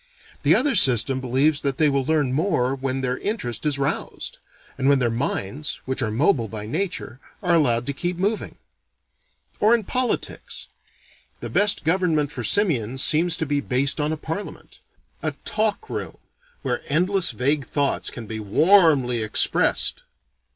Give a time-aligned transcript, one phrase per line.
[0.41, 4.39] The other system believes they will learn more when their interest is roused;
[4.75, 8.55] and when their minds, which are mobile by nature, are allowed to keep moving.
[9.59, 10.65] Or in politics:
[11.39, 14.79] the best government for simians seems to be based on a parliament:
[15.21, 16.17] a talk room,
[16.63, 20.01] where endless vague thoughts can be warmly expressed.